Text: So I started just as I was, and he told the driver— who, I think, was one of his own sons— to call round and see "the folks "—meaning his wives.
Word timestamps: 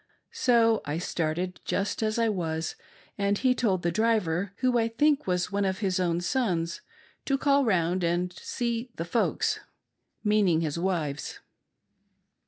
So 0.33 0.81
I 0.83 0.97
started 0.97 1.59
just 1.63 2.01
as 2.01 2.17
I 2.17 2.27
was, 2.27 2.75
and 3.19 3.37
he 3.37 3.53
told 3.53 3.83
the 3.83 3.91
driver— 3.91 4.51
who, 4.61 4.79
I 4.79 4.87
think, 4.87 5.27
was 5.27 5.51
one 5.51 5.63
of 5.63 5.77
his 5.77 5.99
own 5.99 6.21
sons— 6.21 6.81
to 7.27 7.37
call 7.37 7.65
round 7.65 8.03
and 8.03 8.33
see 8.33 8.89
"the 8.95 9.05
folks 9.05 9.59
"—meaning 10.23 10.61
his 10.61 10.79
wives. 10.79 11.39